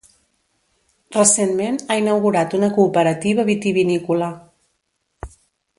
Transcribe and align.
Recentment 1.17 1.77
ha 1.87 1.97
inaugurat 2.01 2.57
una 2.61 2.69
cooperativa 2.79 3.49
vitivinícola. 3.51 4.31